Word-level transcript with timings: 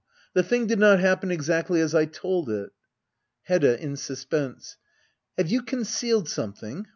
The 0.33 0.41
thing 0.41 0.65
did 0.65 0.79
not 0.79 0.99
happen 0.99 1.29
exactly 1.29 1.79
as 1.79 1.93
I 1.93 2.05
told 2.05 2.49
it. 2.49 2.71
Hedda. 3.43 3.79
[In 3.79 3.93
suspenseJ] 3.93 4.77
Have 5.37 5.51
you 5.51 5.61
concealed 5.61 6.27
something 6.27 6.87